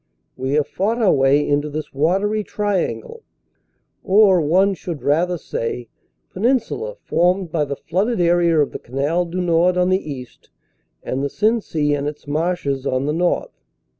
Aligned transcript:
We 0.35 0.53
have 0.53 0.67
fought 0.67 0.99
our 0.99 1.13
way 1.13 1.47
into 1.47 1.69
this 1.69 1.93
watery 1.93 2.43
triangle 2.43 3.21
or, 4.03 4.41
one 4.41 4.73
should 4.73 5.03
rather 5.03 5.37
say, 5.37 5.89
peninsula 6.33 6.95
formed 7.03 7.51
by 7.51 7.65
the 7.65 7.75
flooded 7.75 8.19
area 8.19 8.59
of 8.61 8.71
the 8.71 8.79
Canal 8.79 9.25
du 9.25 9.39
Nord 9.39 9.77
on 9.77 9.89
the 9.91 10.11
east 10.11 10.49
and 11.03 11.23
the 11.23 11.29
Sensee 11.29 11.93
and 11.93 12.07
its 12.07 12.25
marshes 12.25 12.87
on 12.87 13.05
the 13.05 13.13
north. 13.13 13.61